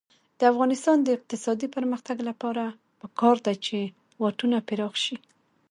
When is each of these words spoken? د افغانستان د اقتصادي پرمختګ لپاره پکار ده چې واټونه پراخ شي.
د 0.39 0.41
افغانستان 0.51 0.97
د 1.01 1.07
اقتصادي 1.17 1.67
پرمختګ 1.75 2.17
لپاره 2.29 2.63
پکار 3.01 3.35
ده 3.45 3.53
چې 3.65 3.77
واټونه 4.21 4.57
پراخ 4.67 4.93
شي. 5.05 5.17